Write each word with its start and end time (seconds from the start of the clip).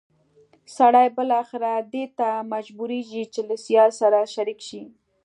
سړی 0.77 1.07
بالاخره 1.17 1.71
دې 1.93 2.05
ته 2.17 2.29
مجبورېږي 2.53 3.23
چې 3.33 3.41
له 3.49 3.55
سیال 3.65 3.89
سره 4.01 4.17
شریک 4.33 4.59
شي. 4.67 4.83